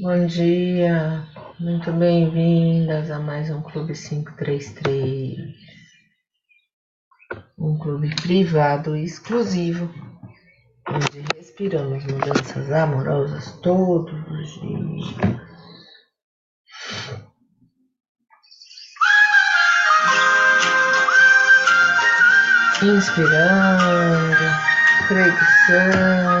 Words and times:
Bom 0.00 0.26
dia, 0.26 1.22
muito 1.60 1.92
bem-vindas 1.92 3.10
a 3.10 3.18
mais 3.18 3.50
um 3.50 3.60
Clube 3.60 3.92
533, 3.92 5.54
um 7.58 7.76
clube 7.76 8.08
privado 8.16 8.96
e 8.96 9.04
exclusivo, 9.04 9.92
onde 10.88 11.22
respiramos 11.36 12.06
mudanças 12.06 12.72
amorosas 12.72 13.52
todos 13.60 14.14
os 14.30 14.60
dias. 14.62 15.14
Inspirando, 22.82 24.36
preguiçando. 25.06 26.32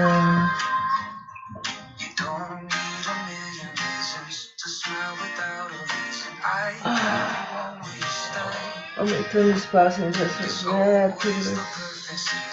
Aumentando 9.02 9.48
o 9.48 9.56
espaço 9.56 10.00
entre 10.02 10.22
as 10.22 10.32
suas 10.32 10.62
vértebras, 10.62 11.58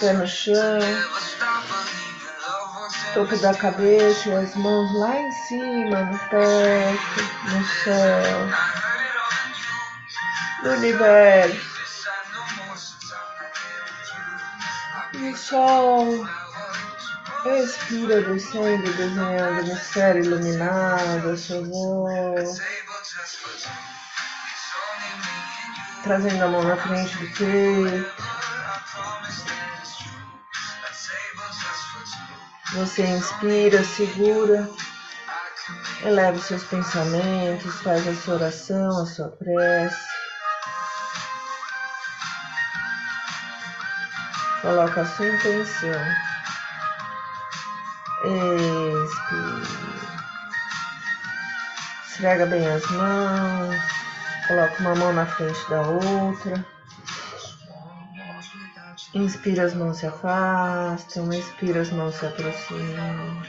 pé 0.00 0.12
no 0.12 0.26
chão, 0.26 0.80
topo 3.14 3.36
da 3.38 3.54
cabeça 3.54 4.38
as 4.38 4.54
mãos 4.56 4.92
lá 4.94 5.16
em 5.16 5.30
cima, 5.30 6.02
no 6.02 6.18
teto, 6.18 7.54
no 7.54 7.64
céu, 7.84 8.48
no 10.64 10.70
universo. 10.72 11.70
No 15.12 15.36
sol, 15.36 16.26
respira 17.44 18.22
descendo, 18.22 18.92
desenhando 18.92 19.66
no 19.68 19.76
céu 19.76 20.18
iluminado, 20.18 21.30
a 21.30 21.36
sua 21.36 21.62
voz. 21.62 22.60
Trazendo 26.02 26.44
a 26.44 26.48
mão 26.48 26.62
na 26.62 26.76
frente 26.76 27.16
do 27.18 27.26
peito. 27.36 28.30
Você 32.74 33.02
inspira, 33.02 33.82
segura, 33.84 34.70
eleva 36.04 36.38
os 36.38 36.44
seus 36.44 36.62
pensamentos, 36.64 37.80
faz 37.82 38.06
a 38.06 38.14
sua 38.14 38.34
oração, 38.34 39.02
a 39.02 39.06
sua 39.06 39.28
prece. 39.28 40.10
Coloca 44.62 45.00
a 45.00 45.06
sua 45.06 45.26
intenção. 45.26 46.00
Expira. 48.24 49.80
Esfrega 52.06 52.46
bem 52.46 52.68
as 52.68 52.86
mãos. 52.90 53.99
Coloca 54.50 54.80
uma 54.80 54.96
mão 54.96 55.12
na 55.12 55.24
frente 55.26 55.70
da 55.70 55.80
outra. 55.80 56.66
Inspira, 59.14 59.62
as 59.62 59.74
mãos 59.74 59.98
se 59.98 60.06
afastam. 60.06 61.32
Expira, 61.32 61.82
as 61.82 61.90
mãos 61.92 62.16
se 62.16 62.26
aproximam. 62.26 63.42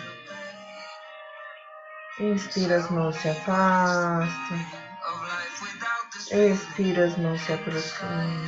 Inspira, 2.20 2.76
as 2.76 2.92
mãos 2.92 3.16
se 3.16 3.30
afastam. 3.30 4.58
Expira, 6.30 7.06
as 7.06 7.18
mãos 7.18 7.42
se 7.42 7.52
aproximam. 7.52 8.46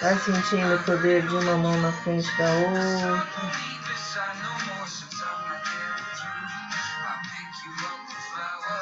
Vai 0.00 0.18
sentindo 0.20 0.74
o 0.74 0.84
poder 0.84 1.20
de 1.20 1.36
uma 1.36 1.58
mão 1.58 1.76
na 1.82 1.92
frente 1.92 2.34
da 2.38 2.50
outra. 2.50 3.74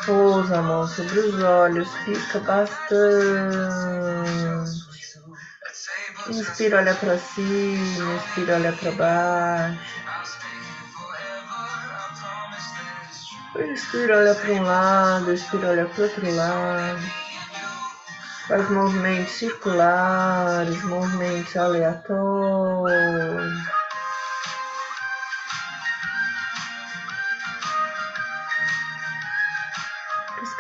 Pousa 0.04 0.58
a 0.58 0.62
mão 0.62 0.86
sobre 0.88 1.20
os 1.20 1.42
olhos, 1.42 1.88
pisca 2.04 2.40
bastante. 2.40 2.92
Inspira, 6.28 6.78
olha 6.78 6.94
para 6.94 7.18
cima, 7.18 8.14
inspira, 8.14 8.54
olha 8.54 8.72
para 8.72 8.92
baixo. 8.92 10.02
Inspira, 13.70 14.18
olha 14.18 14.34
para 14.34 14.52
um 14.52 14.62
lado, 14.62 15.32
inspira, 15.32 15.68
olha 15.68 15.86
para 15.86 16.04
outro 16.04 16.34
lado. 16.34 17.02
Faz 18.48 18.70
movimentos 18.70 19.32
circulares, 19.32 20.82
movimentos 20.84 21.56
aleatórios. 21.56 23.52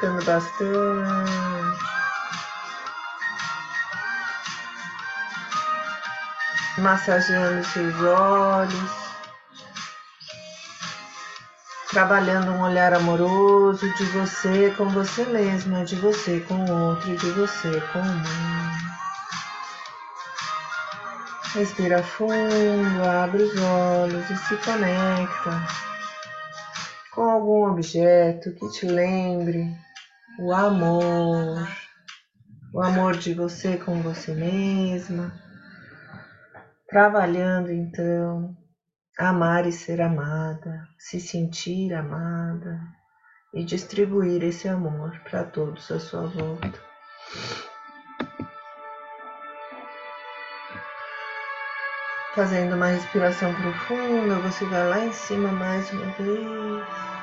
Piscando 0.02 0.24
bastante. 0.24 1.82
Massageando 6.78 7.64
seus 7.64 7.94
olhos. 8.02 9.02
Trabalhando 11.90 12.52
um 12.52 12.62
olhar 12.62 12.94
amoroso 12.94 13.86
de 13.94 14.04
você 14.06 14.72
com 14.76 14.88
você 14.88 15.24
mesma, 15.26 15.84
de 15.84 15.94
você 15.96 16.40
com 16.40 16.54
o 16.54 16.88
outro, 16.88 17.16
de 17.16 17.30
você 17.32 17.80
com 17.92 18.00
o 18.00 18.04
mundo. 18.04 18.92
Respira 21.54 22.02
fundo, 22.02 23.04
abre 23.06 23.42
os 23.42 23.60
olhos 23.60 24.30
e 24.30 24.36
se 24.36 24.56
conecta 24.56 25.82
com 27.12 27.22
algum 27.22 27.70
objeto 27.70 28.52
que 28.52 28.68
te 28.70 28.86
lembre 28.86 29.70
o 30.38 30.52
amor, 30.52 31.68
o 32.72 32.82
amor 32.82 33.16
de 33.16 33.34
você 33.34 33.76
com 33.76 34.00
você 34.02 34.32
mesma, 34.32 35.32
trabalhando 36.88 37.70
então 37.70 38.56
amar 39.18 39.66
e 39.66 39.72
ser 39.72 40.00
amada, 40.00 40.88
se 40.98 41.20
sentir 41.20 41.92
amada 41.92 42.80
e 43.52 43.62
distribuir 43.64 44.42
esse 44.42 44.68
amor 44.68 45.18
para 45.20 45.44
todos 45.44 45.90
à 45.90 46.00
sua 46.00 46.26
volta. 46.26 46.80
Fazendo 52.34 52.76
uma 52.76 52.86
respiração 52.86 53.54
profunda, 53.54 54.36
você 54.36 54.64
vai 54.64 54.88
lá 54.88 55.04
em 55.04 55.12
cima 55.12 55.52
mais 55.52 55.92
uma 55.92 56.06
vez. 56.12 57.21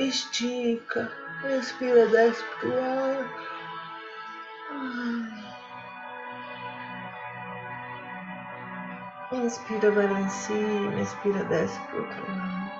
Estica, 0.00 1.12
respira, 1.42 2.06
desce 2.06 2.42
pro 2.58 2.72
ar. 2.72 3.40
Inspira, 9.30 9.90
vai 9.90 10.10
lá 10.10 10.20
em 10.20 10.28
cima, 10.30 11.00
expira, 11.02 11.44
desce 11.44 11.78
pro 11.88 11.98
outro 12.00 12.22
lado. 12.26 12.70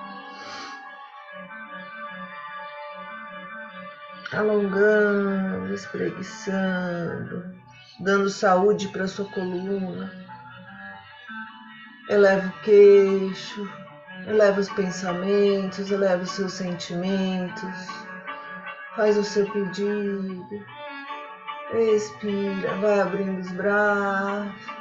Alongando, 4.33 5.73
espreguiçando, 5.75 7.55
dando 7.99 8.31
saúde 8.31 8.87
para 8.87 9.07
sua 9.07 9.25
coluna. 9.29 10.11
Eleva 12.09 12.47
o 12.47 12.61
queixo, 12.63 13.80
Eleva 14.27 14.59
os 14.59 14.69
pensamentos, 14.69 15.89
eleva 15.89 16.23
os 16.23 16.31
seus 16.31 16.53
sentimentos. 16.53 17.87
Faz 18.95 19.17
o 19.17 19.23
seu 19.23 19.49
pedido. 19.51 20.65
Expira, 21.73 22.75
vai 22.75 22.99
abrindo 22.99 23.39
os 23.39 23.51
braços. 23.51 24.71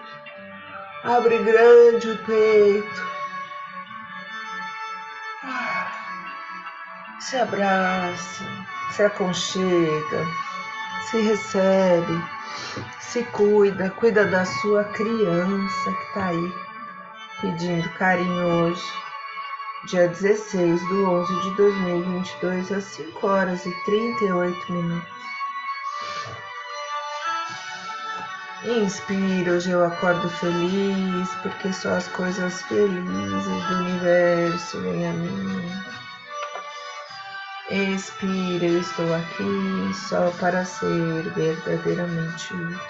Abre 1.04 1.38
grande 1.38 2.10
o 2.10 2.18
peito. 2.24 3.10
Se 7.20 7.36
abraça, 7.36 8.44
se 8.90 9.02
aconchega, 9.04 10.26
se 11.02 11.20
recebe, 11.20 12.24
se 12.98 13.22
cuida, 13.24 13.88
cuida 13.90 14.26
da 14.26 14.44
sua 14.44 14.84
criança 14.84 15.92
que 15.92 16.06
está 16.08 16.26
aí 16.26 16.52
pedindo 17.40 17.88
carinho 17.90 18.46
hoje 18.46 19.09
dia 19.84 20.08
16 20.08 20.80
de 20.88 20.94
11 20.94 21.40
de 21.40 21.56
2022, 21.56 22.72
às 22.72 22.84
5 22.84 23.26
horas 23.26 23.64
e 23.64 23.84
38 23.84 24.72
minutos. 24.72 25.20
Inspira, 28.62 29.52
hoje 29.52 29.70
eu 29.70 29.82
acordo 29.82 30.28
feliz, 30.28 31.34
porque 31.42 31.72
só 31.72 31.94
as 31.94 32.06
coisas 32.08 32.60
felizes 32.64 33.68
do 33.68 33.74
universo 33.76 34.80
vêm 34.82 35.08
a 35.08 35.12
mim. 35.14 35.72
Expira, 37.70 38.66
eu 38.66 38.80
estou 38.80 39.14
aqui 39.14 39.94
só 39.94 40.30
para 40.32 40.62
ser 40.66 41.22
verdadeiramente 41.34 42.52
útil. 42.52 42.80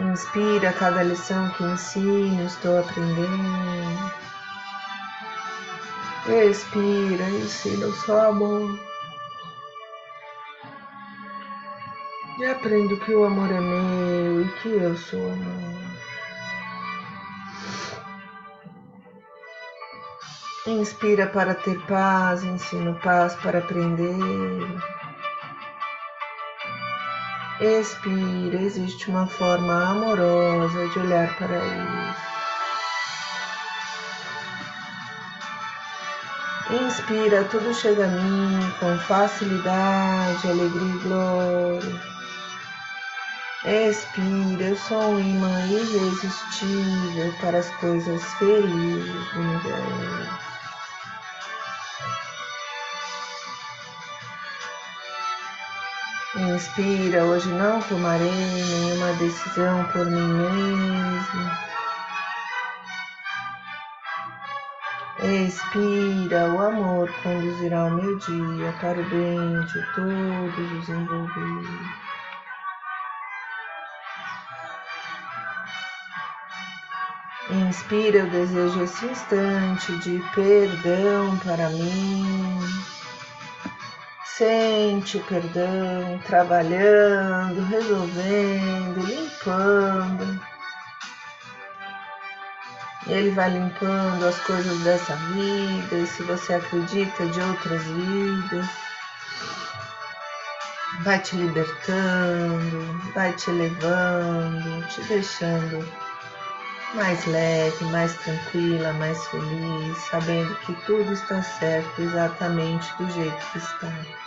Inspira 0.00 0.72
cada 0.72 1.04
lição 1.04 1.48
que 1.50 1.62
ensino, 1.62 2.44
estou 2.46 2.80
aprendendo. 2.80 4.12
Expira, 6.26 7.30
ensina 7.30 7.86
o 7.86 8.12
amor. 8.20 8.80
E 12.38 12.44
aprendo 12.46 12.98
que 13.00 13.14
o 13.14 13.24
amor 13.24 13.48
é 13.52 13.60
meu 13.60 14.42
e 14.42 14.48
que 14.60 14.68
eu 14.68 14.96
sou 14.96 15.20
amor. 15.32 15.84
Inspira 20.66 21.28
para 21.28 21.54
ter 21.54 21.78
paz, 21.86 22.42
ensino 22.42 22.98
paz 23.00 23.34
para 23.36 23.60
aprender. 23.60 24.14
Expira, 27.60 28.60
existe 28.60 29.08
uma 29.08 29.28
forma 29.28 29.90
amorosa 29.90 30.88
de 30.88 30.98
olhar 30.98 31.36
para 31.36 31.56
isso. 31.64 32.34
Inspira, 36.84 37.44
tudo 37.44 37.72
chega 37.72 38.06
a 38.06 38.08
mim 38.08 38.72
com 38.80 38.98
facilidade, 39.00 40.48
alegria 40.48 40.94
e 40.94 40.98
glória. 40.98 42.02
Expira, 43.64 44.64
eu 44.64 44.76
sou 44.76 45.12
um 45.12 45.20
imã 45.20 45.66
irresistível 45.66 47.32
para 47.40 47.58
as 47.58 47.70
coisas 47.76 48.24
felizes 48.34 49.32
do 49.32 49.40
universo. 49.40 50.53
Inspira, 56.36 57.22
hoje 57.22 57.48
não 57.48 57.80
tomarei 57.82 58.28
nenhuma 58.28 59.12
decisão 59.12 59.84
por 59.92 60.04
mim 60.04 60.26
mesmo. 60.26 61.50
Expira, 65.46 66.52
o 66.52 66.60
amor 66.60 67.08
conduzirá 67.22 67.84
o 67.84 67.90
meu 67.92 68.18
dia 68.18 68.74
para 68.80 69.00
o 69.00 69.04
bem 69.10 69.60
de 69.66 69.94
todos 69.94 70.72
os 70.72 70.88
envolvidos. 70.88 72.04
Inspira, 77.48 78.18
eu 78.18 78.30
desejo 78.30 78.82
esse 78.82 79.06
instante 79.06 79.96
de 79.98 80.20
perdão 80.34 81.38
para 81.38 81.68
mim. 81.68 82.58
Sente 84.36 85.16
o 85.16 85.24
perdão 85.26 86.18
trabalhando, 86.26 87.64
resolvendo, 87.66 89.06
limpando. 89.06 90.40
Ele 93.06 93.30
vai 93.30 93.50
limpando 93.50 94.26
as 94.26 94.36
coisas 94.40 94.76
dessa 94.80 95.14
vida, 95.14 95.94
e 95.94 96.04
se 96.08 96.24
você 96.24 96.54
acredita 96.54 97.26
de 97.28 97.40
outras 97.42 97.80
vidas, 97.84 98.66
vai 101.02 101.20
te 101.20 101.36
libertando, 101.36 103.12
vai 103.14 103.32
te 103.34 103.50
elevando, 103.50 104.84
te 104.88 105.00
deixando 105.02 105.88
mais 106.94 107.24
leve, 107.26 107.84
mais 107.84 108.12
tranquila, 108.16 108.92
mais 108.94 109.24
feliz, 109.28 109.96
sabendo 110.10 110.54
que 110.66 110.72
tudo 110.86 111.12
está 111.12 111.40
certo 111.40 112.02
exatamente 112.02 112.92
do 112.98 113.08
jeito 113.12 113.46
que 113.52 113.58
está. 113.58 114.23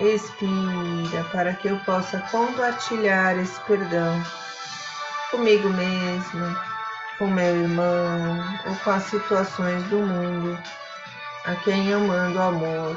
Expira 0.00 1.24
para 1.32 1.54
que 1.54 1.66
eu 1.66 1.76
possa 1.80 2.20
compartilhar 2.30 3.36
esse 3.36 3.60
perdão 3.62 4.22
comigo 5.28 5.68
mesma, 5.70 6.64
com 7.18 7.26
meu 7.26 7.56
irmão 7.56 8.38
ou 8.64 8.76
com 8.76 8.90
as 8.90 9.02
situações 9.02 9.82
do 9.84 9.98
mundo 9.98 10.56
a 11.46 11.54
quem 11.56 11.88
eu 11.88 11.98
mando 11.98 12.40
amor, 12.40 12.96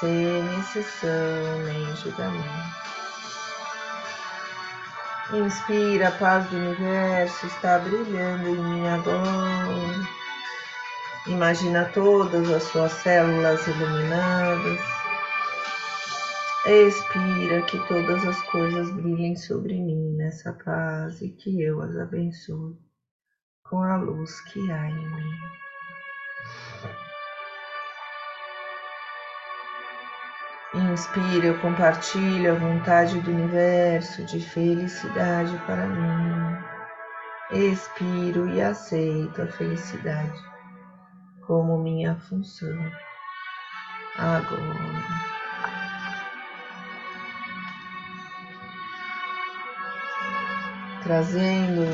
sem 0.00 0.58
exceção 0.58 1.58
nem 1.64 1.94
julgamento. 1.94 2.78
Inspira, 5.32 6.08
a 6.08 6.12
paz 6.12 6.44
do 6.46 6.56
universo 6.56 7.46
está 7.46 7.78
brilhando 7.78 8.48
em 8.48 8.56
mim 8.56 8.88
agora. 8.88 10.08
Imagina 11.28 11.84
todas 11.94 12.50
as 12.50 12.64
suas 12.64 12.90
células 12.92 13.64
iluminadas 13.66 14.97
Expira 16.66 17.62
que 17.62 17.78
todas 17.86 18.26
as 18.26 18.42
coisas 18.42 18.90
brilhem 18.90 19.36
sobre 19.36 19.74
mim 19.74 20.16
nessa 20.16 20.52
paz 20.52 21.22
e 21.22 21.30
que 21.30 21.62
eu 21.62 21.80
as 21.80 21.96
abençoe 21.96 22.76
com 23.62 23.80
a 23.80 23.96
luz 23.96 24.40
que 24.40 24.70
há 24.70 24.90
em 24.90 25.08
mim. 25.08 25.38
Inspira, 30.92 31.46
eu 31.46 31.60
compartilho 31.60 32.52
a 32.52 32.58
vontade 32.58 33.20
do 33.20 33.30
universo 33.30 34.24
de 34.24 34.40
felicidade 34.40 35.56
para 35.64 35.86
mim. 35.86 36.58
Expiro 37.70 38.48
e 38.50 38.60
aceito 38.60 39.40
a 39.40 39.46
felicidade 39.46 40.38
como 41.46 41.78
minha 41.78 42.16
função. 42.16 42.78
Agora. 44.16 45.37
Trazendo 51.08 51.84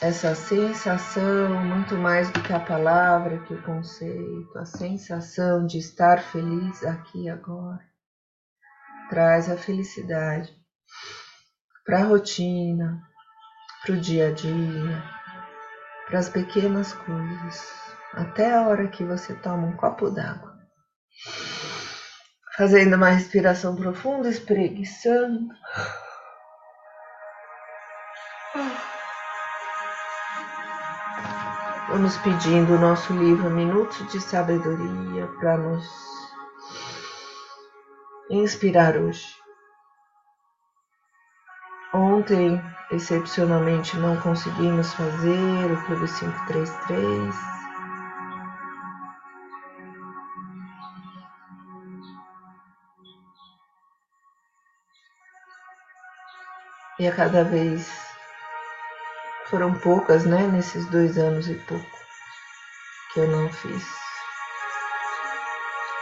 essa 0.00 0.34
sensação 0.34 1.62
muito 1.62 1.94
mais 1.94 2.30
do 2.30 2.40
que 2.40 2.54
a 2.54 2.58
palavra, 2.58 3.38
que 3.40 3.52
o 3.52 3.62
conceito, 3.62 4.58
a 4.58 4.64
sensação 4.64 5.66
de 5.66 5.76
estar 5.76 6.22
feliz 6.22 6.82
aqui 6.82 7.28
agora. 7.28 7.82
Traz 9.10 9.50
a 9.50 9.58
felicidade 9.58 10.50
para 11.84 11.98
a 11.98 12.04
rotina, 12.04 12.98
para 13.84 13.94
o 13.94 14.00
dia 14.00 14.28
a 14.28 14.32
dia, 14.32 15.04
para 16.06 16.20
as 16.20 16.30
pequenas 16.30 16.94
coisas, 16.94 17.70
até 18.14 18.54
a 18.54 18.66
hora 18.66 18.88
que 18.88 19.04
você 19.04 19.34
toma 19.34 19.66
um 19.66 19.76
copo 19.76 20.08
d'água. 20.08 20.56
Fazendo 22.56 22.96
uma 22.96 23.10
respiração 23.10 23.76
profunda, 23.76 24.30
espreguiçando. 24.30 25.48
Vamos 31.88 32.18
pedindo 32.18 32.74
o 32.74 32.78
nosso 32.78 33.14
livro 33.14 33.48
Minutos 33.48 34.06
de 34.12 34.20
Sabedoria 34.20 35.26
para 35.40 35.56
nos 35.56 35.88
inspirar 38.28 38.98
hoje. 38.98 39.34
Ontem, 41.94 42.62
excepcionalmente, 42.90 43.96
não 43.96 44.20
conseguimos 44.20 44.92
fazer 44.92 45.72
o 45.72 45.84
Clube 45.86 46.06
533. 46.06 47.34
E 56.98 57.08
a 57.08 57.16
cada 57.16 57.44
vez 57.44 58.11
foram 59.52 59.74
poucas, 59.74 60.24
né, 60.24 60.46
nesses 60.46 60.86
dois 60.86 61.18
anos 61.18 61.46
e 61.46 61.54
pouco 61.54 61.98
que 63.12 63.20
eu 63.20 63.28
não 63.28 63.50
fiz. 63.50 63.86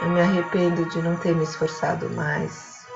Eu 0.00 0.10
me 0.10 0.20
arrependo 0.20 0.88
de 0.88 1.02
não 1.02 1.16
ter 1.16 1.34
me 1.34 1.42
esforçado 1.42 2.08
mais. 2.10 2.86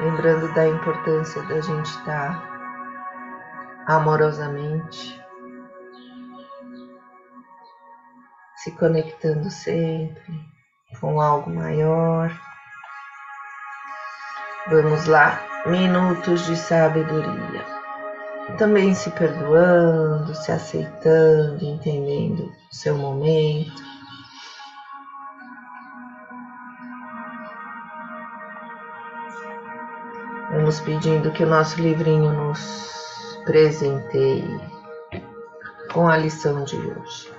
Lembrando 0.00 0.50
da 0.54 0.66
importância 0.66 1.42
da 1.42 1.60
gente 1.60 1.90
estar 1.90 2.42
amorosamente 3.86 5.22
se 8.56 8.72
conectando 8.72 9.50
sempre 9.50 10.40
com 10.98 11.20
algo 11.20 11.50
maior. 11.50 12.32
Vamos 14.70 15.06
lá 15.06 15.47
minutos 15.66 16.46
de 16.46 16.56
sabedoria. 16.56 17.64
Também 18.56 18.94
se 18.94 19.10
perdoando, 19.10 20.34
se 20.34 20.50
aceitando, 20.50 21.64
entendendo 21.64 22.50
o 22.70 22.74
seu 22.74 22.96
momento. 22.96 23.82
Vamos 30.50 30.80
pedindo 30.80 31.30
que 31.30 31.44
o 31.44 31.48
nosso 31.48 31.80
livrinho 31.80 32.32
nos 32.32 33.38
presenteie 33.44 34.60
com 35.92 36.08
a 36.08 36.16
lição 36.16 36.64
de 36.64 36.76
hoje. 36.76 37.30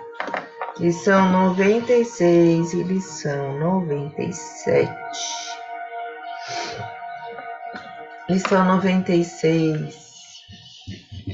Lição 0.80 1.32
96 1.32 2.74
e 2.74 2.84
lição 2.84 3.60
97. 3.60 5.59
Lição 8.30 8.64
96. 8.64 9.98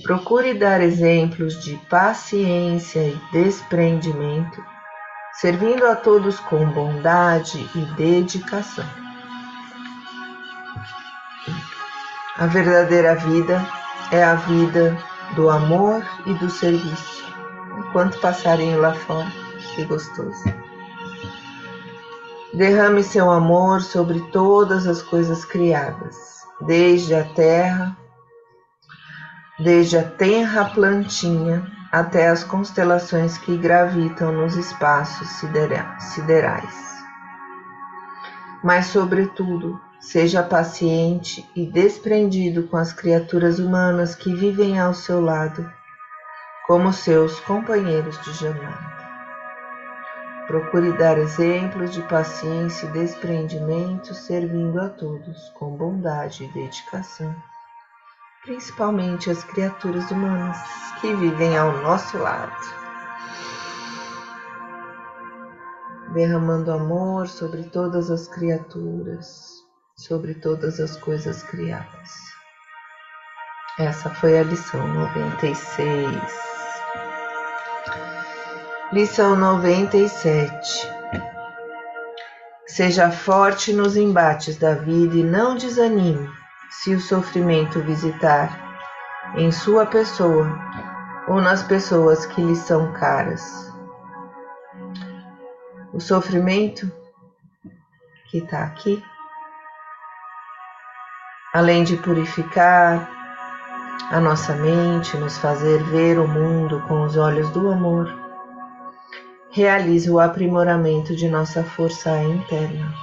Procure 0.01 0.53
dar 0.53 0.79
exemplos 0.79 1.61
de 1.61 1.75
paciência 1.89 3.01
e 3.01 3.21
desprendimento, 3.33 4.63
servindo 5.33 5.85
a 5.87 5.97
todos 5.97 6.39
com 6.39 6.65
bondade 6.69 7.69
e 7.75 7.79
dedicação. 7.97 8.85
A 12.37 12.45
verdadeira 12.45 13.13
vida 13.15 13.61
é 14.09 14.23
a 14.23 14.35
vida 14.35 14.97
do 15.35 15.49
amor 15.49 16.01
e 16.25 16.33
do 16.35 16.49
serviço. 16.49 17.25
Enquanto 17.77 18.21
passarinho 18.21 18.79
lá 18.79 18.93
fora, 18.93 19.27
que 19.75 19.83
gostoso. 19.83 20.45
Derrame 22.53 23.03
seu 23.03 23.29
amor 23.29 23.81
sobre 23.81 24.21
todas 24.31 24.87
as 24.87 25.01
coisas 25.01 25.43
criadas, 25.43 26.34
desde 26.61 27.13
a 27.15 27.23
terra, 27.23 27.97
desde 29.59 29.97
a 29.97 30.03
tenra 30.03 30.65
plantinha 30.65 31.71
até 31.91 32.27
as 32.27 32.43
constelações 32.43 33.37
que 33.37 33.57
gravitam 33.57 34.31
nos 34.31 34.55
espaços 34.55 35.27
siderais. 35.29 36.95
Mas, 38.63 38.87
sobretudo, 38.87 39.79
seja 39.99 40.43
paciente 40.43 41.49
e 41.55 41.65
desprendido 41.65 42.63
com 42.63 42.77
as 42.77 42.91
criaturas 42.91 43.59
humanas 43.59 44.13
que 44.15 44.33
vivem 44.33 44.79
ao 44.79 44.93
seu 44.93 45.21
lado, 45.21 45.71
como 46.67 46.91
seus 46.91 47.39
companheiros 47.41 48.19
de 48.21 48.33
jornada. 48.33 49.04
Procure 50.47 50.95
dar 50.95 51.17
exemplos 51.17 51.91
de 51.91 52.03
paciência 52.03 52.85
e 52.85 52.91
desprendimento, 52.91 54.13
servindo 54.13 54.79
a 54.79 54.89
todos 54.89 55.49
com 55.55 55.75
bondade 55.75 56.43
e 56.43 56.47
dedicação, 56.53 57.35
principalmente 58.43 59.31
as 59.31 59.43
criaturas 59.43 60.09
humanas 60.11 60.57
que 61.01 61.11
vivem 61.15 61.57
ao 61.57 61.75
nosso 61.81 62.17
lado. 62.19 62.55
Derramando 66.13 66.71
amor 66.71 67.27
sobre 67.27 67.63
todas 67.63 68.11
as 68.11 68.27
criaturas, 68.27 69.63
sobre 69.97 70.35
todas 70.35 70.79
as 70.79 70.95
coisas 70.97 71.41
criadas. 71.41 72.11
Essa 73.79 74.11
foi 74.11 74.37
a 74.37 74.43
lição 74.43 74.87
96. 74.87 76.54
Lição 78.93 79.35
97 79.35 80.87
Seja 82.67 83.09
forte 83.09 83.73
nos 83.73 83.97
embates 83.97 84.57
da 84.57 84.75
vida 84.75 85.15
e 85.15 85.23
não 85.23 85.55
desanime 85.55 86.29
se 86.69 86.93
o 86.93 86.99
sofrimento 86.99 87.79
visitar 87.81 88.55
em 89.35 89.51
sua 89.51 89.87
pessoa 89.87 90.47
ou 91.27 91.41
nas 91.41 91.63
pessoas 91.63 92.27
que 92.27 92.39
lhe 92.39 92.55
são 92.55 92.93
caras. 92.93 93.73
O 95.91 95.99
sofrimento 95.99 96.89
que 98.29 98.37
está 98.37 98.65
aqui, 98.65 99.03
além 101.51 101.83
de 101.83 101.97
purificar 101.97 103.09
a 104.11 104.19
nossa 104.19 104.53
mente, 104.53 105.17
nos 105.17 105.39
fazer 105.39 105.81
ver 105.85 106.19
o 106.19 106.27
mundo 106.27 106.83
com 106.87 107.01
os 107.01 107.17
olhos 107.17 107.49
do 107.49 107.71
amor, 107.71 108.24
realiza 109.55 110.11
o 110.11 110.19
aprimoramento 110.19 111.15
de 111.15 111.29
nossa 111.29 111.63
força 111.63 112.11
interna. 112.23 112.93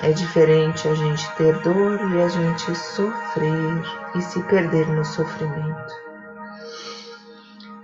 É 0.00 0.12
diferente 0.12 0.88
a 0.88 0.94
gente 0.94 1.30
ter 1.36 1.58
dor 1.58 2.00
e 2.10 2.22
a 2.22 2.28
gente 2.28 2.74
sofrer 2.74 3.82
e 4.14 4.22
se 4.22 4.42
perder 4.44 4.88
no 4.88 5.04
sofrimento. 5.04 5.92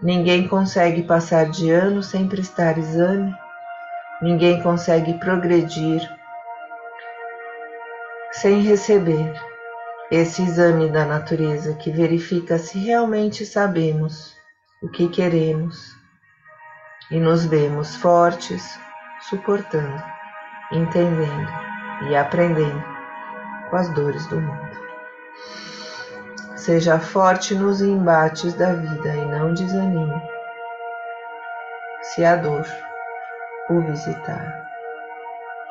Ninguém 0.03 0.49
consegue 0.49 1.03
passar 1.03 1.51
de 1.51 1.71
ano 1.71 2.03
sem 2.03 2.27
prestar 2.27 2.79
exame, 2.79 3.35
ninguém 4.23 4.63
consegue 4.63 5.13
progredir 5.21 6.01
sem 8.33 8.63
receber 8.63 9.31
esse 10.11 10.41
exame 10.41 10.89
da 10.89 11.05
natureza 11.05 11.75
que 11.75 11.91
verifica 11.91 12.57
se 12.57 12.79
realmente 12.79 13.45
sabemos 13.45 14.35
o 14.83 14.89
que 14.89 15.07
queremos 15.11 15.96
e 17.11 17.21
nos 17.21 17.45
vemos 17.47 17.97
fortes, 17.97 18.79
suportando, 19.21 20.03
entendendo 20.73 21.51
e 22.09 22.17
aprendendo 22.17 22.85
com 23.71 23.77
as 23.77 23.89
dores 23.91 24.27
do 24.27 24.41
mundo. 24.41 24.77
Seja 26.57 26.99
forte 26.99 27.55
nos 27.55 27.81
embates 27.81 28.55
da 28.55 28.73
vida 28.73 29.15
e 29.15 29.25
não 29.27 29.55
desanime 29.55 30.21
se 32.03 32.25
a 32.25 32.37
dor 32.37 32.67
o 33.69 33.81
visitar 33.81 34.67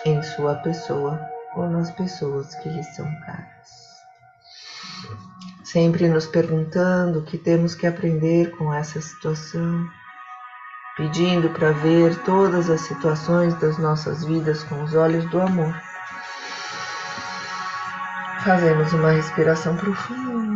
em 0.05 0.21
sua 0.21 0.55
pessoa 0.55 1.19
ou 1.55 1.69
nas 1.69 1.91
pessoas 1.91 2.53
que 2.55 2.69
lhe 2.69 2.83
são 2.83 3.05
caras. 3.25 3.95
Sempre 5.63 6.07
nos 6.07 6.27
perguntando 6.27 7.19
o 7.19 7.23
que 7.23 7.37
temos 7.37 7.75
que 7.75 7.87
aprender 7.87 8.51
com 8.57 8.73
essa 8.73 9.01
situação 9.01 9.85
pedindo 10.95 11.49
para 11.49 11.71
ver 11.71 12.15
todas 12.23 12.69
as 12.69 12.81
situações 12.81 13.53
das 13.55 13.77
nossas 13.77 14.23
vidas 14.23 14.63
com 14.63 14.81
os 14.83 14.95
olhos 14.95 15.25
do 15.29 15.41
amor. 15.41 15.75
Fazemos 18.43 18.93
uma 18.93 19.11
respiração 19.11 19.75
profunda. 19.75 20.55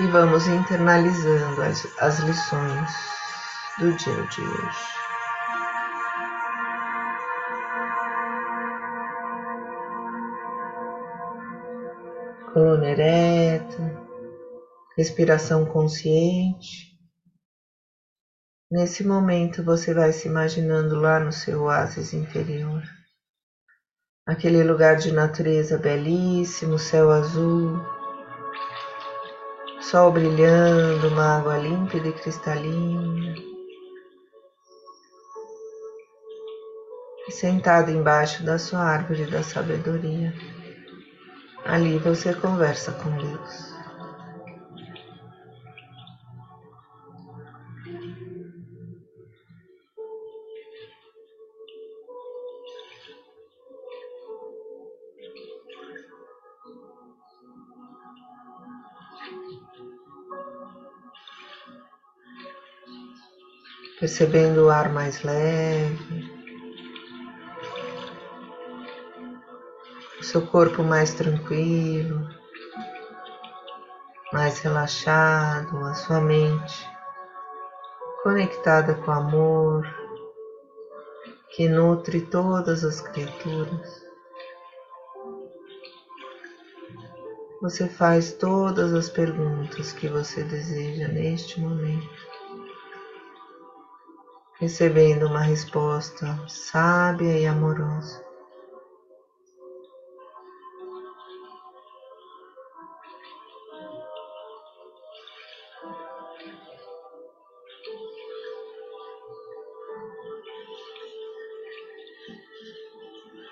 E 0.00 0.06
vamos 0.08 0.46
internalizando 0.46 1.62
as, 1.62 1.86
as 2.00 2.18
lições 2.20 2.90
do 3.78 3.92
dia 3.92 4.22
de 4.26 4.40
hoje. 4.42 4.96
Coluna 12.52 12.86
ereta 12.88 13.95
respiração 14.96 15.66
consciente. 15.66 16.96
Nesse 18.70 19.04
momento 19.04 19.62
você 19.62 19.92
vai 19.92 20.10
se 20.10 20.26
imaginando 20.26 20.98
lá 20.98 21.20
no 21.20 21.30
seu 21.30 21.64
oásis 21.64 22.14
interior. 22.14 22.82
Aquele 24.26 24.64
lugar 24.64 24.96
de 24.96 25.12
natureza 25.12 25.78
belíssimo, 25.78 26.78
céu 26.78 27.10
azul, 27.10 27.78
sol 29.80 30.10
brilhando, 30.10 31.08
uma 31.08 31.38
água 31.38 31.58
límpida 31.58 32.08
e 32.08 32.12
cristalina. 32.12 33.34
Sentado 37.30 37.90
embaixo 37.90 38.42
da 38.44 38.58
sua 38.58 38.80
árvore 38.80 39.26
da 39.26 39.42
sabedoria. 39.42 40.32
Ali 41.64 41.98
você 41.98 42.34
conversa 42.34 42.92
com 42.92 43.10
Deus. 43.10 43.76
Percebendo 64.06 64.66
o 64.66 64.70
ar 64.70 64.88
mais 64.92 65.20
leve, 65.24 66.30
o 70.20 70.22
seu 70.22 70.46
corpo 70.46 70.84
mais 70.84 71.12
tranquilo, 71.12 72.24
mais 74.32 74.60
relaxado, 74.60 75.76
a 75.78 75.94
sua 75.94 76.20
mente 76.20 76.88
conectada 78.22 78.94
com 78.94 79.10
o 79.10 79.14
amor 79.14 79.84
que 81.50 81.68
nutre 81.68 82.20
todas 82.20 82.84
as 82.84 83.00
criaturas. 83.00 84.06
Você 87.60 87.88
faz 87.88 88.32
todas 88.34 88.94
as 88.94 89.08
perguntas 89.08 89.92
que 89.92 90.06
você 90.06 90.44
deseja 90.44 91.08
neste 91.08 91.60
momento 91.60 92.35
recebendo 94.58 95.26
uma 95.26 95.40
resposta 95.40 96.38
sábia 96.48 97.38
e 97.38 97.46
amorosa. 97.46 98.24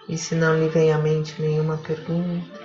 E 0.08 0.16
se 0.16 0.34
não 0.34 0.56
lhe 0.56 0.68
vem 0.68 0.92
à 0.92 0.98
mente 0.98 1.40
nenhuma 1.40 1.76
pergunta, 1.78 2.60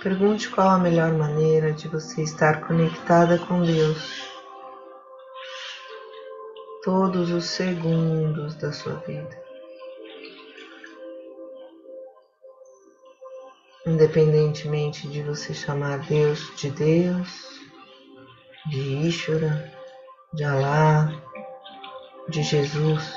pergunte 0.00 0.48
qual 0.48 0.68
a 0.68 0.78
melhor 0.78 1.12
maneira 1.12 1.72
de 1.72 1.88
você 1.88 2.22
estar 2.22 2.66
conectada 2.66 3.38
com 3.38 3.62
Deus 3.62 4.25
todos 6.86 7.32
os 7.32 7.46
segundos 7.46 8.54
da 8.54 8.72
sua 8.72 8.94
vida. 9.00 9.36
Independentemente 13.84 15.08
de 15.08 15.20
você 15.20 15.52
chamar 15.52 15.98
Deus 16.06 16.48
de 16.56 16.70
Deus, 16.70 17.60
de 18.70 18.78
Ishvara, 19.08 19.68
de 20.32 20.44
Alá, 20.44 21.10
de 22.28 22.44
Jesus, 22.44 23.12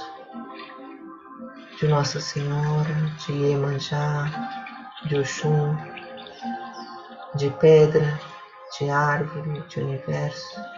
de 1.79 1.87
Nossa 1.87 2.19
Senhora, 2.19 2.95
de 3.19 3.33
Iemanjá, 3.33 4.81
de 5.05 5.19
Oxum, 5.19 5.77
de 7.35 7.51
pedra, 7.51 8.19
de 8.79 8.89
árvore, 8.89 9.61
de 9.67 9.79
universo. 9.79 10.68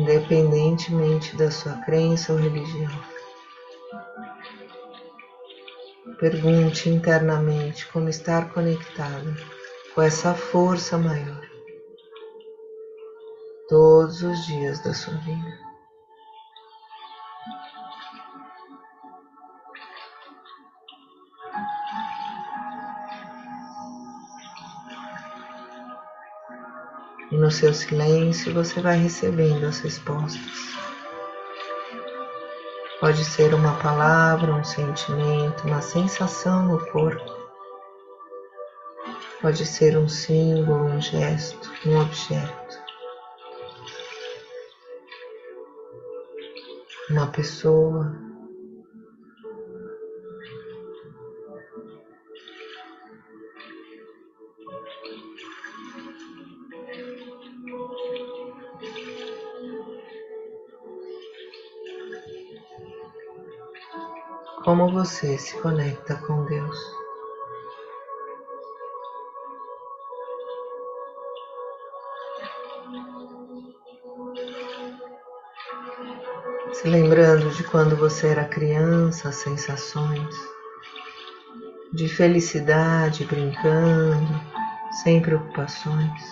Independentemente 0.00 1.36
da 1.36 1.50
sua 1.50 1.74
crença 1.84 2.32
ou 2.32 2.38
religião. 2.38 2.90
Pergunte 6.18 6.88
internamente 6.88 7.86
como 7.88 8.08
estar 8.08 8.50
conectada 8.50 9.36
com 9.94 10.00
essa 10.00 10.32
força 10.32 10.96
maior 10.96 11.46
todos 13.68 14.22
os 14.22 14.46
dias 14.46 14.82
da 14.82 14.94
sua 14.94 15.14
vida. 15.18 15.69
Seu 27.50 27.72
silêncio 27.72 28.52
você 28.52 28.80
vai 28.80 28.96
recebendo 28.96 29.64
as 29.66 29.80
respostas. 29.80 30.70
Pode 33.00 33.24
ser 33.24 33.54
uma 33.54 33.76
palavra, 33.78 34.52
um 34.52 34.62
sentimento, 34.62 35.66
uma 35.66 35.80
sensação 35.80 36.66
no 36.66 36.86
corpo. 36.90 37.40
Pode 39.40 39.64
ser 39.64 39.96
um 39.96 40.06
símbolo, 40.06 40.84
um 40.84 41.00
gesto, 41.00 41.70
um 41.86 41.98
objeto. 41.98 42.78
Uma 47.08 47.26
pessoa, 47.28 48.14
Como 64.80 64.92
você 64.92 65.36
se 65.36 65.58
conecta 65.58 66.14
com 66.14 66.42
Deus? 66.46 66.78
Se 76.72 76.88
lembrando 76.88 77.50
de 77.50 77.62
quando 77.64 77.94
você 77.94 78.28
era 78.28 78.46
criança, 78.46 79.30
sensações 79.30 80.34
de 81.92 82.08
felicidade, 82.08 83.26
brincando, 83.26 84.40
sem 85.02 85.20
preocupações, 85.20 86.22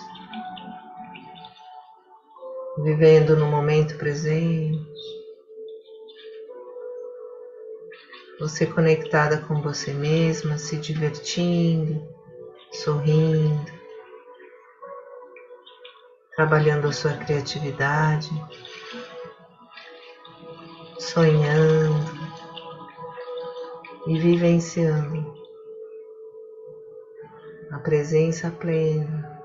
vivendo 2.79 3.37
no 3.37 3.45
momento 3.45 3.95
presente. 3.99 4.98
Você 8.39 8.65
conectada 8.65 9.37
com 9.39 9.61
você 9.61 9.93
mesma, 9.93 10.57
se 10.57 10.77
divertindo, 10.77 12.01
sorrindo, 12.71 13.71
trabalhando 16.35 16.87
a 16.87 16.93
sua 16.93 17.13
criatividade, 17.15 18.29
sonhando 20.97 22.05
e 24.07 24.17
vivenciando 24.17 25.37
a 27.71 27.79
presença 27.79 28.49
plena, 28.49 29.37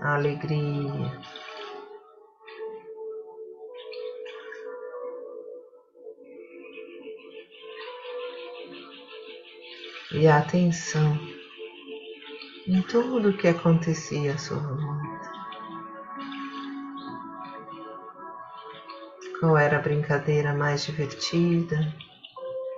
a 0.00 0.14
alegria, 0.14 1.20
e 10.18 10.26
a 10.26 10.38
atenção 10.38 11.16
em 12.66 12.82
tudo 12.82 13.28
o 13.28 13.36
que 13.36 13.46
acontecia 13.46 14.34
à 14.34 14.38
sua 14.38 14.58
volta. 14.58 15.32
Qual 19.38 19.56
era 19.56 19.76
a 19.76 19.80
brincadeira 19.80 20.52
mais 20.52 20.84
divertida, 20.84 21.78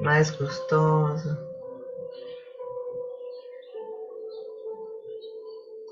mais 0.02 0.30
gostosa, 0.30 1.42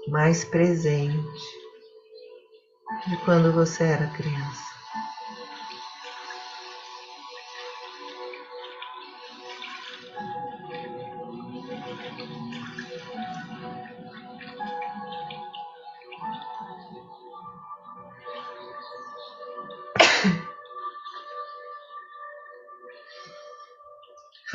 mais 0.08 0.44
presente 0.44 1.42
de 3.06 3.16
quando 3.24 3.54
você 3.54 3.84
era 3.84 4.06
criança? 4.08 4.67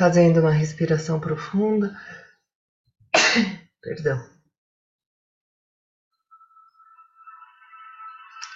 Fazendo 0.04 0.40
uma 0.40 0.50
respiração 0.50 1.18
profunda. 1.18 1.98
Perdão. 3.80 4.22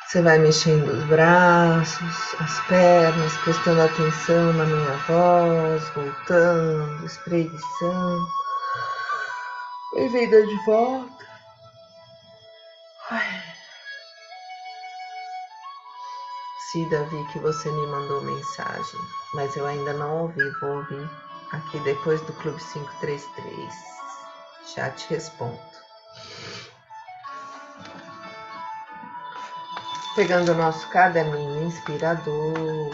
Você 0.04 0.20
vai 0.20 0.38
mexendo 0.38 0.86
os 0.88 1.04
braços, 1.04 2.34
as 2.38 2.60
pernas, 2.66 3.34
prestando 3.38 3.80
atenção 3.80 4.52
na 4.52 4.64
minha 4.66 4.96
voz, 5.06 5.88
voltando, 5.94 7.06
espreguiçando. 7.06 8.28
Bem-vinda 9.94 10.46
de 10.46 10.64
volta. 10.66 11.26
Ai. 13.10 13.42
Vi 16.74 17.32
que 17.32 17.38
você 17.38 17.70
me 17.70 17.86
mandou 17.86 18.20
mensagem, 18.22 19.00
mas 19.32 19.56
eu 19.56 19.66
ainda 19.66 19.94
não 19.94 20.24
ouvi, 20.24 20.50
vou 20.60 20.76
ouvir 20.76 21.27
aqui 21.52 21.78
depois 21.80 22.20
do 22.22 22.32
Clube 22.34 22.62
533. 22.72 23.74
Já 24.74 24.90
te 24.90 25.08
respondo. 25.10 25.58
Pegando 30.14 30.52
o 30.52 30.54
nosso 30.54 30.88
caderninho 30.90 31.64
inspirador. 31.66 32.90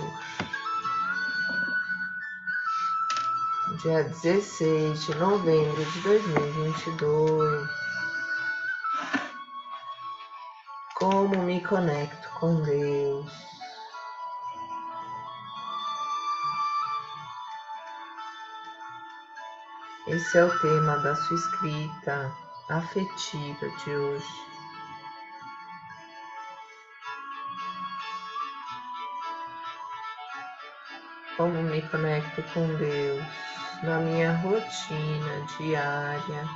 Dia 3.83 4.05
16 4.05 5.05
de 5.05 5.15
novembro 5.17 5.85
de 5.85 6.01
2022. 6.01 7.71
Como 10.95 11.43
me 11.43 11.61
conecto 11.63 12.29
com 12.39 12.63
Deus? 12.63 13.44
Esse 20.07 20.37
é 20.37 20.45
o 20.45 20.59
tema 20.59 20.99
da 20.99 21.15
sua 21.17 21.35
escrita 21.35 22.31
afetiva 22.69 23.69
de 23.71 23.91
hoje. 23.91 24.47
Como 31.39 31.63
me 31.63 31.81
conecto 31.89 32.43
com 32.53 32.67
Deus 32.75 33.25
na 33.83 33.99
minha 34.01 34.37
rotina 34.37 35.47
diária. 35.57 36.49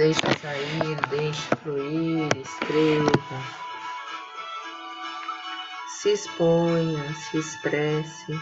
Deixe 0.00 0.18
sair, 0.40 0.96
deixe 1.10 1.56
fluir, 1.62 2.34
escreva. 2.34 3.42
Se 5.88 6.12
exponha, 6.12 7.12
se 7.12 7.36
expresse. 7.36 8.32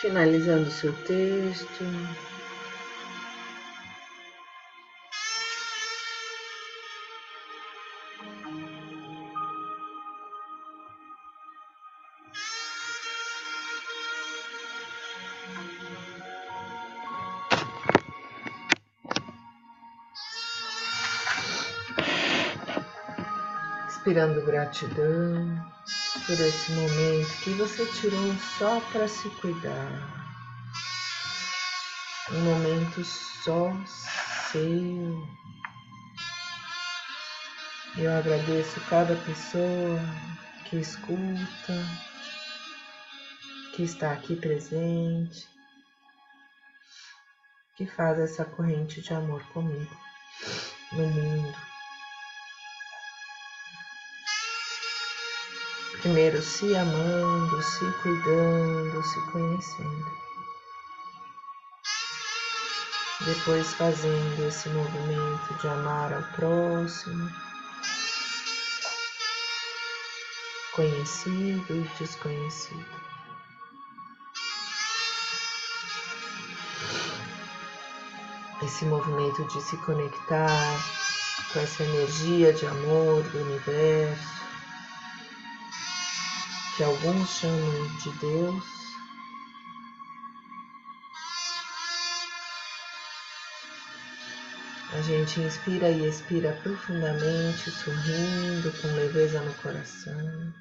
Finalizando 0.00 0.70
seu 0.70 0.92
texto. 1.04 1.84
Inspirando 23.88 24.40
gratidão 24.46 25.78
por 26.26 26.40
esse 26.40 26.72
momento 26.72 27.40
que 27.42 27.50
você 27.54 27.86
tirou 27.86 28.34
só 28.58 28.80
para 28.92 29.08
se 29.08 29.28
cuidar. 29.30 30.18
Um 32.30 32.40
momento 32.40 33.04
só 33.04 33.72
seu. 34.52 35.26
Eu 37.96 38.12
agradeço 38.16 38.80
cada 38.88 39.16
pessoa 39.16 40.00
que 40.66 40.76
escuta, 40.76 41.74
que 43.74 43.82
está 43.82 44.12
aqui 44.12 44.36
presente, 44.36 45.48
que 47.76 47.86
faz 47.86 48.18
essa 48.18 48.44
corrente 48.44 49.00
de 49.00 49.14
amor 49.14 49.42
comigo 49.52 49.96
no 50.92 51.06
mundo. 51.06 51.77
Primeiro 56.00 56.40
se 56.40 56.76
amando, 56.76 57.60
se 57.60 57.84
cuidando, 58.02 59.02
se 59.02 59.20
conhecendo. 59.32 60.06
Depois 63.26 63.74
fazendo 63.74 64.46
esse 64.46 64.68
movimento 64.68 65.54
de 65.60 65.66
amar 65.66 66.12
ao 66.12 66.22
próximo, 66.36 67.28
conhecido 70.76 71.74
e 71.74 71.90
desconhecido. 71.98 72.86
Esse 78.62 78.84
movimento 78.84 79.44
de 79.48 79.60
se 79.62 79.76
conectar 79.78 80.78
com 81.52 81.58
essa 81.58 81.82
energia 81.82 82.52
de 82.52 82.66
amor 82.66 83.24
do 83.24 83.42
universo 83.42 84.47
que 86.78 86.84
alguns 86.84 87.28
chamam 87.28 87.96
de 87.96 88.10
Deus, 88.20 88.64
A 94.96 95.02
gente 95.02 95.40
inspira 95.40 95.90
e 95.90 96.08
expira 96.08 96.58
profundamente, 96.62 97.70
sorrindo, 97.70 98.72
com 98.80 98.88
leveza 98.96 99.38
no 99.42 99.52
coração, 99.56 100.54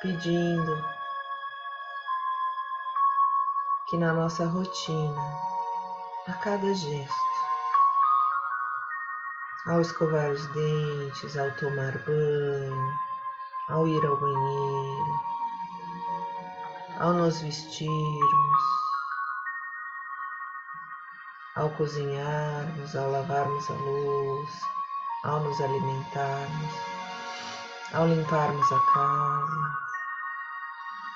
pedindo 0.00 0.84
que 3.88 3.98
na 3.98 4.14
nossa 4.14 4.46
rotina, 4.46 5.20
a 6.26 6.32
cada 6.32 6.72
gesto, 6.72 7.14
ao 9.66 9.82
escovar 9.82 10.30
os 10.30 10.46
dentes, 10.46 11.36
ao 11.36 11.50
tomar 11.56 11.98
banho, 12.04 13.07
ao 13.68 13.86
ir 13.86 14.04
ao 14.06 14.16
banheiro, 14.16 15.20
ao 17.00 17.12
nos 17.12 17.42
vestirmos, 17.42 18.64
ao 21.54 21.68
cozinharmos, 21.70 22.96
ao 22.96 23.10
lavarmos 23.10 23.70
a 23.70 23.74
louça, 23.74 24.66
ao 25.24 25.40
nos 25.40 25.60
alimentarmos, 25.60 26.74
ao 27.92 28.06
limparmos 28.06 28.72
a 28.72 28.80
casa, 28.92 29.78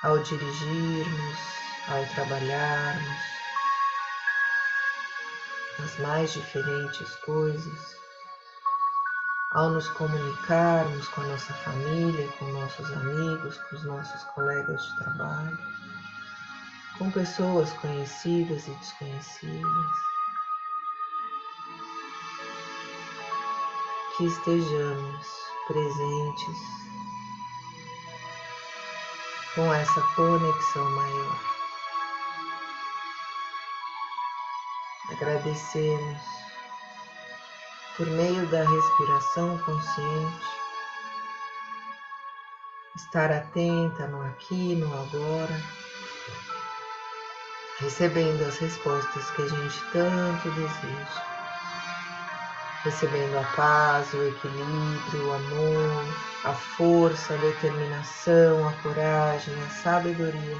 ao 0.03 0.19
dirigirmos, 0.19 1.39
ao 1.87 2.05
trabalharmos, 2.13 3.19
as 5.83 5.97
mais 5.99 6.31
diferentes 6.33 7.15
coisas 7.25 8.02
ao 9.53 9.69
nos 9.69 9.87
comunicarmos 9.89 11.07
com 11.09 11.21
a 11.21 11.25
nossa 11.25 11.53
família, 11.53 12.27
com 12.39 12.45
nossos 12.45 12.91
amigos, 12.91 13.57
com 13.57 13.75
os 13.75 13.83
nossos 13.83 14.23
colegas 14.31 14.83
de 14.83 14.95
trabalho, 14.97 15.57
com 16.97 17.11
pessoas 17.11 17.71
conhecidas 17.73 18.67
e 18.67 18.71
desconhecidas. 18.71 19.91
Que 24.17 24.25
estejamos 24.25 25.27
presentes 25.67 26.57
com 29.55 29.73
essa 29.73 30.01
conexão 30.15 30.89
maior. 30.91 31.39
Agradecemos 35.11 36.42
por 37.97 38.07
meio 38.07 38.45
da 38.47 38.63
respiração 38.63 39.57
consciente, 39.59 40.45
estar 42.95 43.31
atenta 43.31 44.07
no 44.07 44.21
aqui, 44.23 44.75
no 44.75 44.91
agora, 44.93 45.61
recebendo 47.79 48.43
as 48.47 48.57
respostas 48.57 49.29
que 49.31 49.43
a 49.43 49.47
gente 49.47 49.79
tanto 49.91 50.49
deseja, 50.51 51.23
recebendo 52.83 53.37
a 53.37 53.43
paz, 53.55 54.11
o 54.13 54.23
equilíbrio, 54.23 55.27
o 55.27 55.33
amor, 55.33 56.05
a 56.45 56.53
força, 56.53 57.35
a 57.35 57.37
determinação, 57.37 58.67
a 58.67 58.73
coragem, 58.81 59.53
a 59.63 59.69
sabedoria, 59.69 60.57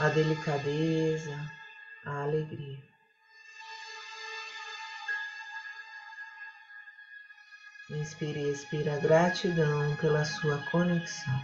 a 0.00 0.08
delicadeza, 0.10 1.34
a 2.04 2.24
alegria. 2.24 2.95
Inspire 7.88 8.40
e 8.40 8.50
expira 8.50 8.98
gratidão 8.98 9.94
pela 10.00 10.24
sua 10.24 10.58
conexão. 10.72 11.40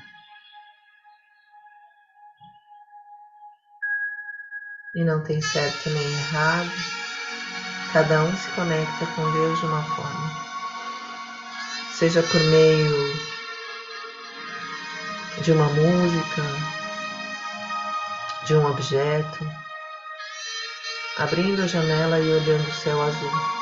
E 4.97 5.05
não 5.05 5.23
tem 5.23 5.41
certo 5.41 5.89
nem 5.89 6.03
errado, 6.03 6.73
cada 7.93 8.25
um 8.25 8.37
se 8.37 8.51
conecta 8.51 9.07
com 9.15 9.33
Deus 9.33 9.61
de 9.61 9.67
uma 9.67 9.85
forma, 9.85 10.31
seja 11.93 12.23
por 12.25 12.41
meio 12.41 13.15
de 15.43 15.53
uma 15.53 15.69
música, 15.69 16.43
de 18.47 18.57
um 18.57 18.67
objeto, 18.67 19.49
abrindo 21.19 21.63
a 21.63 21.69
janela 21.69 22.19
e 22.19 22.33
olhando 22.33 22.69
o 22.69 22.75
céu 22.75 23.01
azul. 23.01 23.62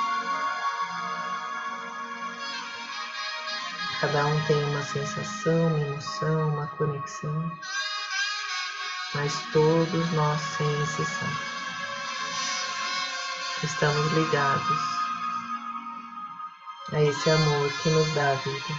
Cada 4.01 4.25
um 4.25 4.41
tem 4.47 4.65
uma 4.65 4.83
sensação, 4.83 5.67
uma 5.67 5.79
emoção, 5.79 6.49
uma 6.49 6.67
conexão, 6.69 7.53
mas 9.15 9.39
todos 9.53 10.13
nós, 10.13 10.41
sem 10.41 10.83
exceção, 10.83 11.29
estamos 13.63 14.11
ligados 14.13 14.79
a 16.95 17.03
esse 17.03 17.29
amor 17.29 17.71
que 17.83 17.91
nos 17.91 18.11
dá 18.15 18.31
a 18.31 18.35
vida. 18.37 18.75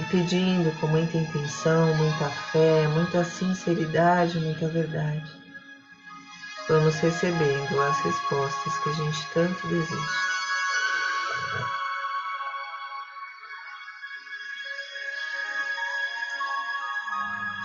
E 0.00 0.04
pedindo 0.04 0.74
com 0.80 0.86
muita 0.86 1.18
intenção, 1.18 1.94
muita 1.94 2.30
fé, 2.30 2.88
muita 2.88 3.22
sinceridade, 3.22 4.40
muita 4.40 4.66
verdade, 4.66 5.30
vamos 6.66 6.94
recebendo 6.94 7.82
as 7.82 8.00
respostas 8.00 8.78
que 8.78 8.88
a 8.88 8.92
gente 8.94 9.26
tanto 9.34 9.68
deseja. 9.68 10.41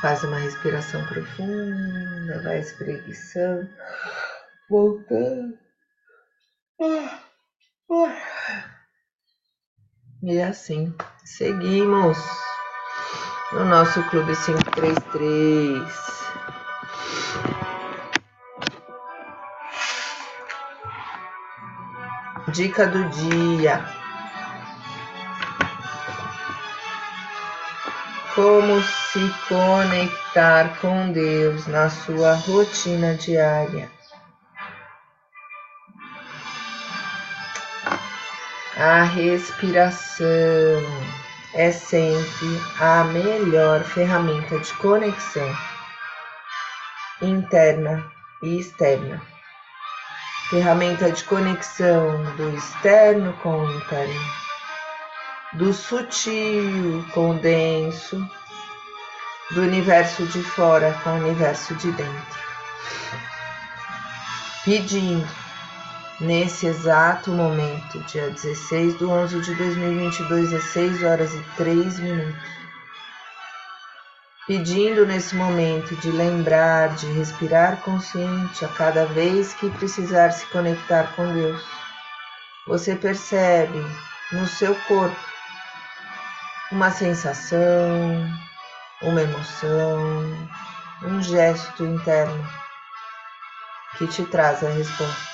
Faz 0.01 0.23
uma 0.23 0.37
respiração 0.37 1.03
profunda, 1.05 2.41
vai 2.43 2.59
espreguiçando, 2.59 3.67
voltando. 4.69 5.57
E 10.23 10.41
assim, 10.41 10.95
seguimos 11.25 12.17
no 13.53 13.65
nosso 13.65 14.03
Clube 14.09 14.35
533. 14.35 16.17
Dica 22.53 22.87
do 22.87 23.09
dia. 23.09 23.96
Como 28.37 28.79
se 28.83 29.33
conectar 29.49 30.79
com 30.79 31.11
Deus 31.11 31.65
na 31.65 31.89
sua 31.89 32.35
rotina 32.35 33.15
diária. 33.15 33.89
A 38.77 39.01
respiração 39.01 40.27
é 41.55 41.71
sempre 41.71 42.61
a 42.79 43.05
melhor 43.05 43.83
ferramenta 43.83 44.59
de 44.59 44.71
conexão 44.75 45.51
interna 47.19 48.05
e 48.43 48.59
externa. 48.59 49.19
Ferramenta 50.51 51.11
de 51.11 51.23
conexão 51.23 52.23
do 52.35 52.55
externo 52.55 53.33
com 53.41 53.61
o 53.61 53.71
interno, 53.77 54.46
do 55.53 55.73
sutil 55.73 57.05
com 57.13 57.31
o 57.31 57.39
denso 57.39 58.29
do 59.51 59.61
universo 59.61 60.25
de 60.25 60.43
fora 60.43 60.93
com 61.03 61.11
o 61.11 61.15
universo 61.15 61.73
de 61.75 61.89
dentro. 61.93 62.37
Pedindo, 64.65 65.27
nesse 66.19 66.67
exato 66.67 67.31
momento, 67.31 67.99
dia 68.01 68.29
16 68.29 68.97
de 68.97 69.05
11 69.05 69.41
de 69.41 69.55
2022, 69.55 70.53
às 70.53 70.63
6 70.65 71.03
horas 71.03 71.33
e 71.33 71.41
3 71.55 71.99
minutos, 71.99 72.43
pedindo 74.45 75.05
nesse 75.05 75.33
momento 75.33 75.95
de 75.95 76.11
lembrar, 76.11 76.89
de 76.95 77.07
respirar 77.13 77.77
consciente 77.77 78.65
a 78.65 78.67
cada 78.67 79.05
vez 79.05 79.53
que 79.53 79.69
precisar 79.69 80.31
se 80.31 80.45
conectar 80.47 81.15
com 81.15 81.33
Deus. 81.33 81.63
Você 82.67 82.97
percebe 82.97 83.79
no 84.33 84.45
seu 84.45 84.75
corpo 84.89 85.36
uma 86.71 86.91
sensação, 86.91 88.29
uma 89.01 89.21
emoção, 89.21 90.49
um 91.03 91.21
gesto 91.21 91.85
interno 91.85 92.45
que 93.97 94.07
te 94.07 94.25
traz 94.25 94.63
a 94.63 94.69
resposta. 94.69 95.27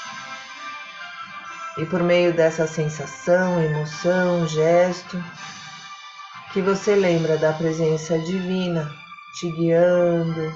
E 1.78 1.86
por 1.86 2.04
meio 2.04 2.34
dessa 2.34 2.68
sensação, 2.68 3.60
emoção, 3.64 4.48
gesto, 4.48 5.24
que 6.52 6.62
você 6.62 6.96
lembra 6.96 7.36
da 7.38 7.52
presença 7.52 8.18
divina 8.20 8.92
te 9.40 9.50
guiando, 9.50 10.56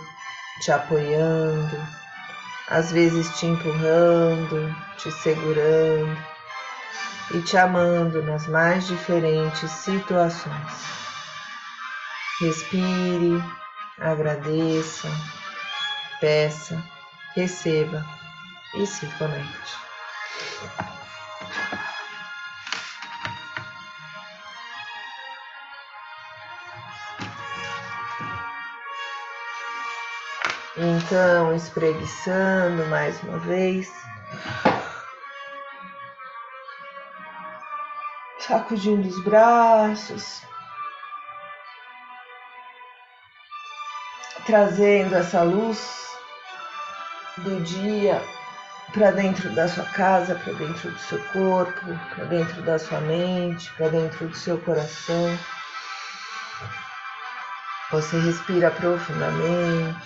te 0.62 0.72
apoiando, 0.72 1.76
às 2.70 2.92
vezes 2.92 3.36
te 3.40 3.48
empurrando, 3.48 4.76
te 4.98 5.12
segurando 5.12 6.37
e 7.32 7.42
te 7.42 7.58
amando 7.58 8.22
nas 8.24 8.48
mais 8.48 8.88
diferentes 8.88 9.70
situações. 9.72 10.98
Respire, 12.40 13.44
agradeça, 14.00 15.10
peça 16.22 16.82
receba 17.38 18.04
e 18.74 18.88
se 18.88 19.06
conecte. 19.20 19.78
Então, 30.76 31.56
espreguiçando 31.56 32.86
mais 32.88 33.22
uma 33.22 33.38
vez. 33.38 33.88
Sacudindo 38.48 39.08
os 39.08 39.24
braços. 39.24 40.42
Trazendo 44.46 45.16
essa 45.16 45.42
luz 45.42 46.08
do 47.40 47.62
dia 47.62 48.22
para 48.94 49.12
dentro 49.12 49.54
da 49.54 49.68
sua 49.68 49.84
casa, 49.84 50.36
para 50.36 50.54
dentro 50.54 50.90
do 50.90 50.98
seu 50.98 51.22
corpo, 51.34 52.00
para 52.16 52.24
dentro 52.26 52.62
da 52.62 52.80
sua 52.80 53.02
mente, 53.02 53.70
para 53.74 53.90
dentro 53.90 54.28
do 54.30 54.36
seu 54.36 54.58
coração. 54.60 55.38
Você 57.92 58.18
respira 58.20 58.72
profundamente. 58.72 60.00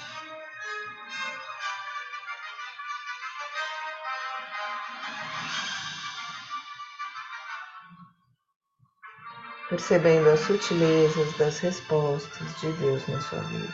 Percebendo 9.72 10.30
as 10.30 10.42
sutilezas 10.42 11.38
das 11.38 11.58
respostas 11.60 12.60
de 12.60 12.74
Deus 12.74 13.08
na 13.08 13.22
sua 13.22 13.40
vida. 13.40 13.74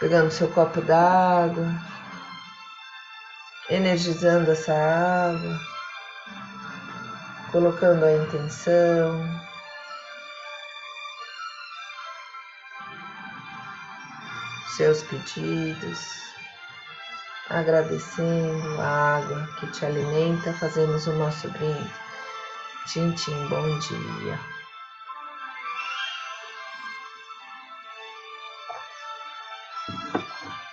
Pegando 0.00 0.32
seu 0.32 0.48
copo 0.48 0.80
d'água, 0.80 1.72
energizando 3.70 4.50
essa 4.50 4.72
água, 4.72 5.60
colocando 7.52 8.04
a 8.04 8.12
intenção. 8.12 9.40
Seus 14.76 15.04
pedidos, 15.04 16.00
agradecendo 17.50 18.80
a 18.80 19.18
água 19.18 19.48
que 19.60 19.66
te 19.68 19.86
alimenta, 19.86 20.52
fazemos 20.54 21.06
o 21.06 21.12
nosso 21.12 21.48
brinde. 21.50 21.94
Tintim, 22.88 23.46
bom 23.48 23.78
dia. 23.78 24.51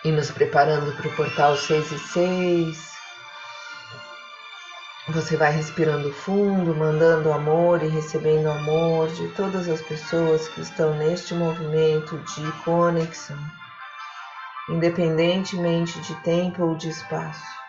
E 0.09 0.11
nos 0.11 0.31
preparando 0.31 0.91
para 0.97 1.07
o 1.07 1.15
portal 1.15 1.55
6 1.55 1.91
e 1.91 1.99
6. 1.99 2.89
Você 5.09 5.37
vai 5.37 5.51
respirando 5.51 6.11
fundo, 6.11 6.75
mandando 6.75 7.31
amor 7.31 7.83
e 7.83 7.87
recebendo 7.87 8.49
amor 8.49 9.07
de 9.09 9.27
todas 9.29 9.69
as 9.69 9.81
pessoas 9.83 10.47
que 10.47 10.61
estão 10.61 10.95
neste 10.95 11.35
movimento 11.35 12.17
de 12.17 12.51
conexão, 12.63 13.37
independentemente 14.69 15.99
de 16.01 16.15
tempo 16.21 16.63
ou 16.63 16.75
de 16.75 16.89
espaço. 16.89 17.59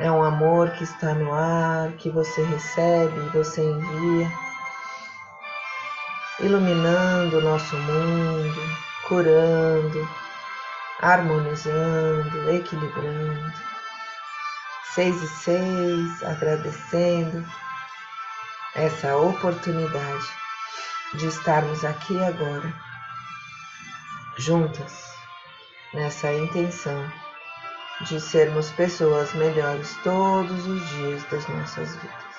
É 0.00 0.10
um 0.10 0.22
amor 0.22 0.70
que 0.72 0.82
está 0.82 1.14
no 1.14 1.32
ar, 1.32 1.92
que 1.92 2.10
você 2.10 2.42
recebe, 2.42 3.20
você 3.32 3.62
envia, 3.62 4.32
iluminando 6.40 7.38
o 7.38 7.42
nosso 7.42 7.76
mundo, 7.76 8.60
curando, 9.06 10.08
harmonizando, 11.02 12.50
equilibrando. 12.50 13.52
Seis 14.94 15.22
e 15.22 15.28
seis, 15.28 16.22
agradecendo 16.22 17.44
essa 18.74 19.16
oportunidade 19.16 20.26
de 21.14 21.26
estarmos 21.26 21.84
aqui 21.84 22.18
agora, 22.22 22.72
juntas, 24.38 25.12
nessa 25.92 26.32
intenção 26.32 27.12
de 28.02 28.20
sermos 28.20 28.70
pessoas 28.70 29.32
melhores 29.34 29.94
todos 30.02 30.66
os 30.66 30.88
dias 30.90 31.24
das 31.24 31.46
nossas 31.48 31.94
vidas. 31.96 32.31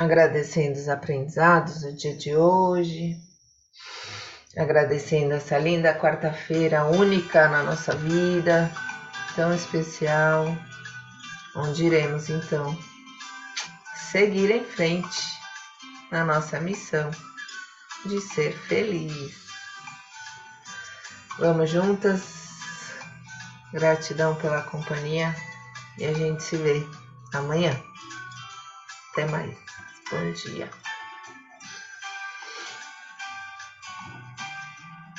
Agradecendo 0.00 0.78
os 0.78 0.88
aprendizados 0.88 1.82
do 1.82 1.92
dia 1.92 2.16
de 2.16 2.34
hoje, 2.34 3.18
agradecendo 4.56 5.34
essa 5.34 5.58
linda 5.58 5.92
quarta-feira 5.92 6.86
única 6.86 7.46
na 7.48 7.62
nossa 7.62 7.94
vida, 7.94 8.72
tão 9.36 9.54
especial, 9.54 10.56
onde 11.54 11.84
iremos 11.84 12.30
então 12.30 12.74
seguir 14.10 14.50
em 14.50 14.64
frente 14.64 15.20
na 16.10 16.24
nossa 16.24 16.58
missão 16.58 17.10
de 18.06 18.22
ser 18.22 18.56
feliz. 18.56 19.34
Vamos 21.38 21.68
juntas, 21.68 22.48
gratidão 23.70 24.34
pela 24.36 24.62
companhia 24.62 25.36
e 25.98 26.06
a 26.06 26.14
gente 26.14 26.42
se 26.42 26.56
vê 26.56 26.86
amanhã. 27.34 27.78
Até 29.12 29.26
mais. 29.26 29.69
Bom 30.10 30.32
dia. 30.32 30.79